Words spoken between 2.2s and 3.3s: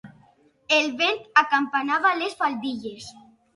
les faldilles.